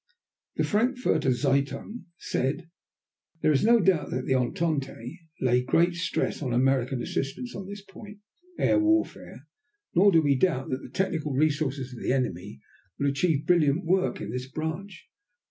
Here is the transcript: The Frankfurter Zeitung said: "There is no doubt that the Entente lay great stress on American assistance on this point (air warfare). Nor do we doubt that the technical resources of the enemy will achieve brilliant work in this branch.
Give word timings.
The 0.55 0.63
Frankfurter 0.63 1.31
Zeitung 1.31 2.05
said: 2.17 2.67
"There 3.41 3.51
is 3.51 3.63
no 3.63 3.79
doubt 3.79 4.09
that 4.09 4.25
the 4.25 4.33
Entente 4.33 5.19
lay 5.41 5.61
great 5.61 5.93
stress 5.93 6.41
on 6.41 6.53
American 6.53 7.03
assistance 7.03 7.55
on 7.55 7.67
this 7.67 7.83
point 7.83 8.17
(air 8.57 8.79
warfare). 8.79 9.45
Nor 9.93 10.11
do 10.11 10.23
we 10.23 10.33
doubt 10.35 10.69
that 10.71 10.81
the 10.81 10.89
technical 10.89 11.33
resources 11.33 11.93
of 11.93 11.99
the 12.01 12.13
enemy 12.13 12.61
will 12.97 13.11
achieve 13.11 13.45
brilliant 13.45 13.85
work 13.85 14.19
in 14.19 14.31
this 14.31 14.47
branch. 14.49 15.07